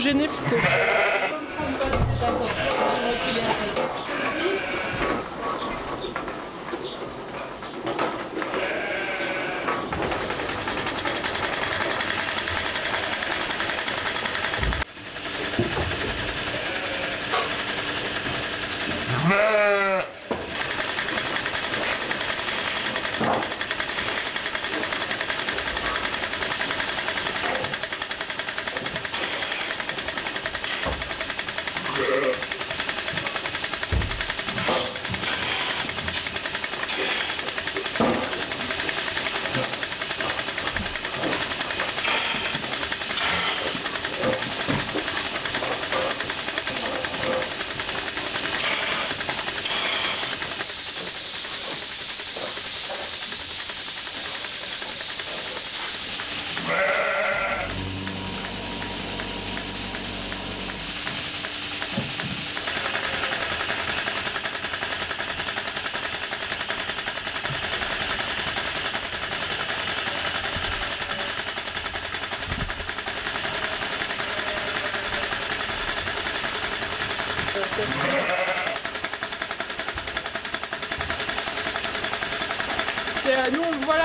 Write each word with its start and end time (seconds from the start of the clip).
gêner 0.00 0.28
parce 0.28 0.44
que. 0.44 1.09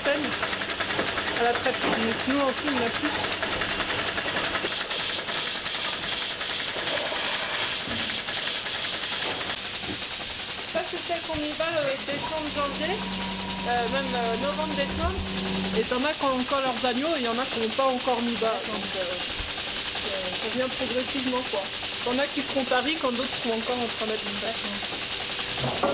quoi. 0.00 0.12
Mais 1.98 2.12
sinon, 2.24 2.42
en 2.42 2.52
il 2.64 2.72
y 2.72 2.78
en 2.78 2.86
a 2.86 2.90
plus. 2.90 3.08
Ça, 10.72 10.80
c'est 10.90 11.00
celle 11.06 11.20
qu'on 11.22 11.38
y 11.38 11.52
va 11.52 11.64
euh, 11.64 11.94
décembre, 12.06 12.48
janvier, 12.54 12.96
euh, 13.68 13.88
même 13.90 14.14
euh, 14.14 14.36
novembre, 14.42 14.74
décembre. 14.74 15.18
Et 15.78 15.82
t'en 15.82 16.04
as 16.04 16.12
qui 16.12 16.24
ont 16.24 16.40
encore 16.40 16.60
leurs 16.60 16.84
agneaux 16.84 17.14
et 17.16 17.20
il 17.20 17.24
y 17.24 17.28
en 17.28 17.38
a 17.38 17.44
qui 17.44 17.60
n'ont 17.60 17.68
pas 17.70 17.84
encore 17.86 18.20
mis 18.22 18.36
bas. 18.36 18.60
Donc, 18.66 18.84
euh, 18.96 19.00
ça 20.42 20.48
vient 20.56 20.68
progressivement, 20.68 21.42
quoi. 21.50 21.62
T'en 22.04 22.18
as 22.18 22.26
qui 22.26 22.42
feront 22.42 22.64
Paris 22.64 22.96
quand 23.00 23.12
d'autres 23.12 23.34
seront 23.42 23.56
encore 23.58 23.76
en 23.78 23.86
train 23.86 24.06
d'être 24.06 24.24
bas. 24.40 25.88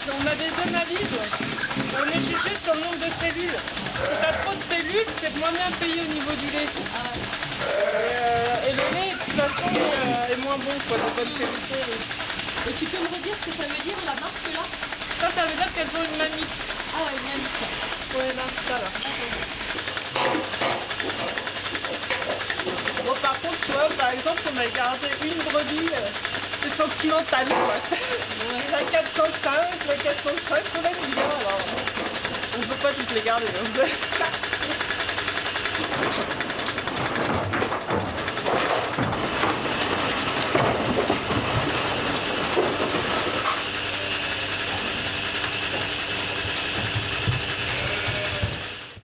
Si 0.00 0.10
on 0.10 0.26
a 0.26 0.34
des 0.34 0.52
analyses, 0.68 1.18
on 1.98 2.08
est 2.08 2.22
jugé 2.22 2.52
sur 2.64 2.74
le 2.74 2.80
nombre 2.80 2.96
de 2.96 3.10
cellules. 3.20 3.58
Si 3.94 4.16
t'as 4.20 4.32
trop 4.38 4.54
de 4.54 4.62
cellules, 4.74 5.06
c'est 5.20 5.37
moins 5.48 5.56
bien 5.56 5.70
payé 5.78 6.02
au 6.02 6.12
niveau 6.12 6.32
du 6.32 6.46
lait. 6.50 6.64
Et, 6.64 6.68
euh, 7.64 8.68
et 8.68 8.72
le 8.72 8.84
lait, 8.92 9.12
de 9.12 9.18
toute 9.24 9.34
façon, 9.34 9.68
euh, 9.74 10.32
est 10.32 10.36
moins 10.42 10.56
bon, 10.58 10.76
quoi, 10.88 10.96
de 10.98 11.02
bonne 11.16 11.34
qualité. 11.38 11.80
Et 12.68 12.72
tu 12.72 12.84
peux 12.84 12.98
me 12.98 13.08
redire 13.08 13.34
ce 13.40 13.50
que 13.50 13.56
ça 13.56 13.62
veut 13.68 13.82
dire 13.82 13.96
la 14.04 14.14
marque 14.20 14.46
là? 14.52 14.62
Ça, 15.20 15.28
ça 15.34 15.46
veut 15.46 15.56
dire 15.56 15.72
qu'elles 15.74 15.88
ont 15.96 16.04
une 16.04 16.18
mamie. 16.18 16.46
Ah 16.92 17.04
ouais, 17.04 17.16
une 17.16 17.30
amie. 17.32 17.52
Ouais, 18.14 18.34
là, 18.34 18.42
ça, 18.66 18.76
là. 18.78 18.90
Bon, 23.06 23.14
par 23.22 23.40
contre, 23.40 23.58
tu 23.64 23.72
vois, 23.72 23.88
par 23.96 24.10
exemple, 24.10 24.42
on 24.52 24.56
a 24.58 24.66
gardé 24.68 25.08
une 25.22 25.42
brebis, 25.50 25.88
euh, 25.94 26.08
c'est 26.62 26.76
sentimental, 26.76 27.46
quoi. 27.48 27.80
La 28.70 28.82
405, 28.82 29.86
la 29.88 29.94
405, 29.94 30.62
on 30.74 30.84
aime 30.84 31.10
bien, 31.14 31.22
alors. 31.22 31.60
On 32.58 32.60
peut 32.60 32.74
pas 32.82 32.92
toutes 32.92 33.12
les 33.12 33.22
garder. 33.22 33.46